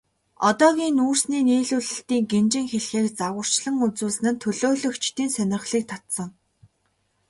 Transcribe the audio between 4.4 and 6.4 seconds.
төлөөлөгчдийн сонирхлыг татсан.